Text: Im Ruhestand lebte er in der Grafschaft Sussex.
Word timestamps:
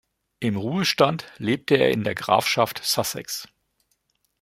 Im 0.39 0.55
Ruhestand 0.57 1.31
lebte 1.37 1.75
er 1.75 1.91
in 1.91 2.03
der 2.03 2.15
Grafschaft 2.15 2.83
Sussex. 2.83 3.47